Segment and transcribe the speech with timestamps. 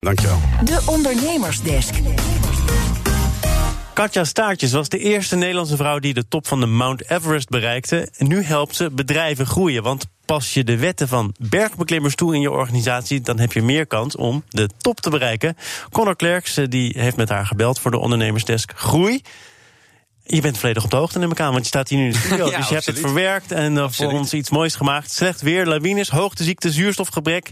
[0.00, 0.40] Dankjewel.
[0.64, 1.94] De Ondernemersdesk.
[3.92, 8.08] Katja Staartjes was de eerste Nederlandse vrouw die de top van de Mount Everest bereikte.
[8.16, 9.82] En nu helpt ze bedrijven groeien.
[9.82, 13.86] Want pas je de wetten van bergbeklimmers toe in je organisatie, dan heb je meer
[13.86, 15.56] kans om de top te bereiken.
[15.90, 19.20] Connor Klerks eh, die heeft met haar gebeld voor de Ondernemersdesk Groei.
[20.24, 22.12] Je bent volledig op de hoogte, neem ik aan, want je staat hier nu in
[22.12, 22.48] de studio.
[22.50, 25.12] Ja, dus je hebt het verwerkt en uh, voor ons iets moois gemaakt.
[25.12, 27.50] Slecht weer, lawines, hoogteziekte, zuurstofgebrek.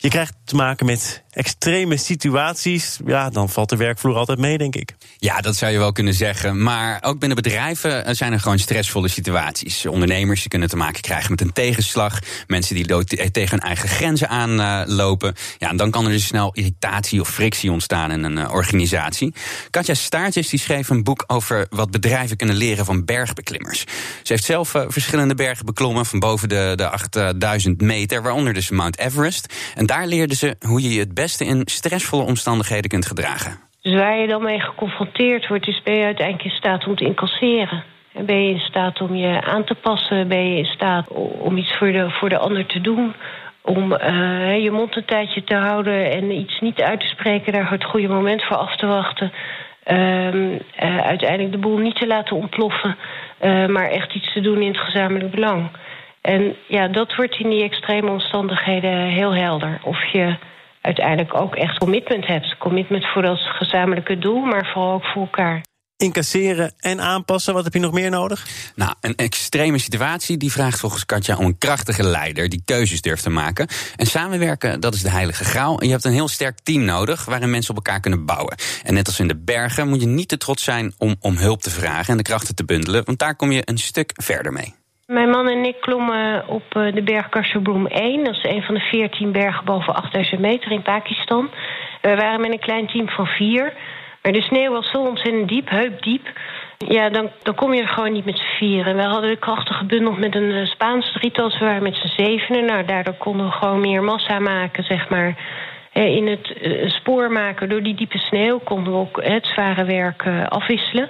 [0.00, 2.98] Je krijgt te maken met extreme situaties.
[3.06, 4.94] Ja, dan valt de werkvloer altijd mee, denk ik.
[5.16, 6.62] Ja, dat zou je wel kunnen zeggen.
[6.62, 9.86] Maar ook binnen bedrijven eh, zijn er gewoon stressvolle situaties.
[9.86, 12.18] Ondernemers die kunnen te maken krijgen met een tegenslag.
[12.46, 15.34] Mensen die eh, tegen hun eigen grenzen aanlopen.
[15.58, 19.34] Ja, en dan kan er dus snel irritatie of frictie ontstaan in een eh, organisatie.
[19.70, 23.80] Katja Staartjes die schreef een boek over wat bedrijven kunnen leren van bergbeklimmers.
[24.22, 28.98] Ze heeft zelf verschillende bergen beklommen van boven de, de 8000 meter, waaronder dus Mount
[28.98, 29.54] Everest.
[29.74, 33.52] En daar leerde ze hoe je je het beste in stressvolle omstandigheden kunt gedragen.
[33.82, 37.04] Dus waar je dan mee geconfronteerd wordt, is ben je uiteindelijk in staat om te
[37.04, 37.84] incasseren.
[38.12, 40.28] En ben je in staat om je aan te passen?
[40.28, 41.08] Ben je in staat
[41.40, 43.14] om iets voor de, voor de ander te doen?
[43.62, 47.70] Om eh, je mond een tijdje te houden en iets niet uit te spreken, daar
[47.70, 49.32] het goede moment voor af te wachten.
[49.84, 52.96] Ehm, eh, uiteindelijk de boel niet te laten ontploffen,
[53.38, 55.70] eh, maar echt iets te doen in het gezamenlijk belang.
[56.34, 59.80] En ja, dat wordt in die extreme omstandigheden heel helder.
[59.84, 60.36] Of je
[60.80, 62.56] uiteindelijk ook echt commitment hebt.
[62.58, 65.60] Commitment voor dat gezamenlijke doel, maar vooral ook voor elkaar.
[65.96, 68.46] Incasseren en aanpassen, wat heb je nog meer nodig?
[68.74, 73.22] Nou, een extreme situatie die vraagt volgens Katja om een krachtige leider die keuzes durft
[73.22, 73.68] te maken.
[73.96, 75.80] En samenwerken, dat is de heilige graal.
[75.80, 78.56] En je hebt een heel sterk team nodig waarin mensen op elkaar kunnen bouwen.
[78.82, 81.62] En net als in de bergen moet je niet te trots zijn om, om hulp
[81.62, 84.74] te vragen en de krachten te bundelen, want daar kom je een stuk verder mee.
[85.12, 88.24] Mijn man en ik klommen op eh, de berg Kasherbloem 1.
[88.24, 91.50] Dat is een van de 14 bergen boven 8000 meter in Pakistan.
[92.02, 93.72] We waren met een klein team van vier.
[94.22, 96.26] Maar de sneeuw was zo ontzettend diep, heupdiep.
[96.78, 98.96] Ja, dan, dan kom je er gewoon niet met z'n vieren.
[98.96, 101.48] We hadden de krachten gebundeld met een eh, Spaans drietal.
[101.48, 102.64] Dus we waren met z'n zevenen.
[102.64, 105.36] Nou, daardoor konden we gewoon meer massa maken, zeg maar.
[105.92, 106.54] Eh, In het
[106.92, 111.08] spoor maken door die diepe sneeuw konden we ook het zware werk afwisselen.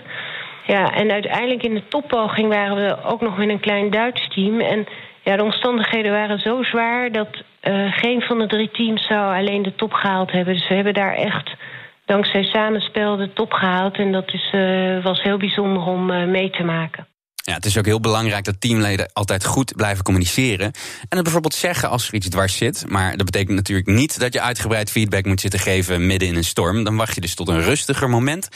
[0.74, 4.60] Ja, en uiteindelijk in de toppoging waren we ook nog met een klein Duits team.
[4.60, 4.86] En
[5.22, 9.62] ja, de omstandigheden waren zo zwaar dat eh, geen van de drie teams zou alleen
[9.62, 10.54] de top gehaald hebben.
[10.54, 11.50] Dus we hebben daar echt
[12.04, 13.96] dankzij samenspel de top gehaald.
[13.96, 17.06] En dat is, eh, was heel bijzonder om eh, mee te maken.
[17.34, 20.66] Ja, het is ook heel belangrijk dat teamleden altijd goed blijven communiceren.
[21.08, 22.84] En het bijvoorbeeld zeggen als er iets dwars zit.
[22.88, 26.44] Maar dat betekent natuurlijk niet dat je uitgebreid feedback moet zitten geven midden in een
[26.44, 26.84] storm.
[26.84, 28.48] Dan wacht je dus tot een rustiger moment.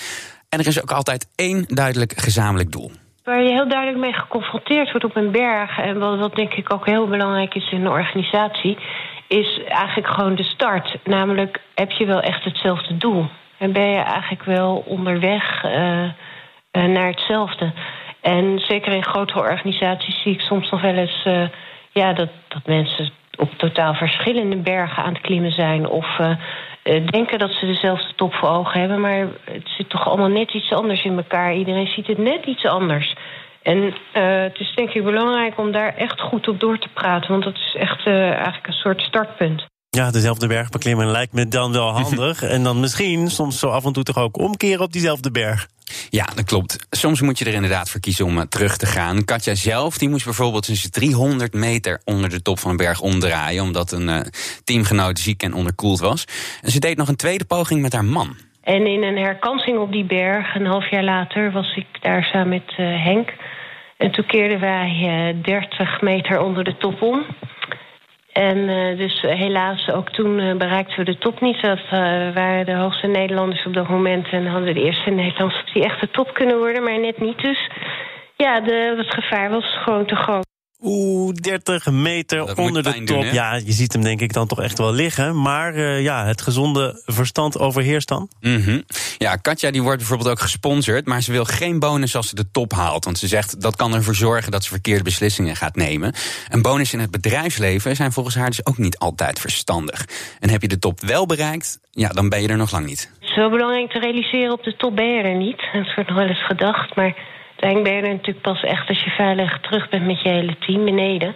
[0.52, 2.90] En er is ook altijd één duidelijk gezamenlijk doel.
[3.24, 6.72] Waar je heel duidelijk mee geconfronteerd wordt op een berg, en wat, wat denk ik
[6.72, 8.78] ook heel belangrijk is in een organisatie,
[9.28, 10.98] is eigenlijk gewoon de start.
[11.04, 13.28] Namelijk, heb je wel echt hetzelfde doel?
[13.58, 16.12] En ben je eigenlijk wel onderweg eh, eh,
[16.70, 17.72] naar hetzelfde?
[18.20, 21.48] En zeker in grotere organisaties zie ik soms nog wel eens eh,
[21.92, 25.88] ja, dat, dat mensen op totaal verschillende bergen aan het klimmen zijn.
[25.88, 26.20] Of
[27.10, 29.00] denken dat ze dezelfde top voor ogen hebben.
[29.00, 31.54] Maar het toch allemaal net iets anders in elkaar.
[31.54, 33.14] Iedereen ziet het net iets anders.
[33.62, 37.30] En eh, het is denk ik belangrijk om daar echt goed op door te praten.
[37.30, 39.70] Want dat is echt eh, eigenlijk een soort startpunt.
[39.96, 42.42] Ja, dezelfde berg beklimmen lijkt me dan wel handig.
[42.54, 45.66] en dan misschien soms zo af en toe toch ook omkeren op diezelfde berg.
[46.10, 46.76] Ja, dat klopt.
[46.90, 49.24] Soms moet je er inderdaad voor kiezen om eh, terug te gaan.
[49.24, 53.62] Katja zelf die moest bijvoorbeeld tussen 300 meter onder de top van een berg omdraaien...
[53.62, 54.20] omdat een eh,
[54.64, 56.24] teamgenoot ziek en onderkoeld was.
[56.60, 58.36] En ze deed nog een tweede poging met haar man.
[58.62, 62.48] En in een herkansing op die berg, een half jaar later, was ik daar samen
[62.48, 63.34] met eh, Henk.
[63.96, 64.90] En toen keerden wij
[65.36, 67.24] eh 30 meter onder de top om.
[68.32, 71.62] En eh, dus helaas, ook toen bereikten we de top niet.
[71.62, 71.80] Dat
[72.34, 74.28] waren de hoogste Nederlanders op dat moment.
[74.28, 77.38] En hadden we de eerste Nederlanders die echt de top kunnen worden, maar net niet.
[77.38, 77.68] Dus
[78.36, 80.51] ja, de, het gevaar was gewoon te groot.
[80.84, 83.06] Oeh, 30 meter Dat onder de top.
[83.06, 85.42] doen, ja, je ziet hem denk ik dan toch echt wel liggen.
[85.42, 88.28] Maar eh, ja, het gezonde verstand overheerst dan.
[88.40, 88.80] Mhm.
[89.18, 92.50] Ja, Katja die wordt bijvoorbeeld ook gesponsord, maar ze wil geen bonus als ze de
[92.50, 93.04] top haalt.
[93.04, 96.14] Want ze zegt dat kan ervoor zorgen dat ze verkeerde beslissingen gaat nemen.
[96.48, 100.04] En bonus in het bedrijfsleven zijn volgens haar dus ook niet altijd verstandig.
[100.40, 103.10] En heb je de top wel bereikt, ja, dan ben je er nog lang niet.
[103.34, 105.60] Wel belangrijk te realiseren, op de top ben je er niet.
[105.72, 107.16] Het wordt nog wel eens gedacht, maar
[107.62, 110.58] uiteindelijk ben je er natuurlijk pas echt als je veilig terug bent met je hele
[110.58, 111.28] team beneden.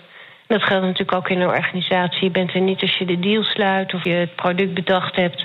[0.47, 2.25] En dat geldt natuurlijk ook in een organisatie.
[2.25, 5.41] Je bent er niet als je de deal sluit of je het product bedacht hebt.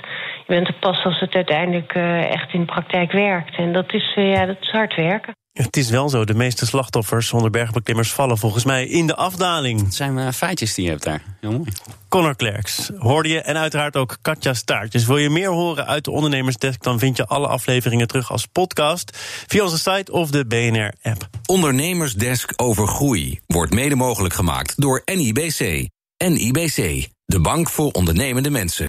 [0.46, 3.56] Je bent er pas als het uiteindelijk eh, echt in de praktijk werkt.
[3.56, 5.34] En dat is, eh, ja, dat is hard werken.
[5.52, 9.80] Het is wel zo, de meeste slachtoffers onder bergbeklimmers vallen volgens mij in de afdaling.
[9.80, 11.22] Het zijn uh, feitjes die je hebt daar.
[11.40, 11.72] Heel mooi.
[12.08, 15.06] Connor Klerks hoorde je en uiteraard ook Katja Staartjes.
[15.06, 19.16] Wil je meer horen uit de Ondernemersdesk, dan vind je alle afleveringen terug als podcast
[19.46, 21.28] via onze site of de BNR-app.
[21.46, 25.88] Ondernemersdesk over groei wordt mede mogelijk gemaakt door NIBC.
[26.28, 28.80] NIBC, de bank voor ondernemende mensen.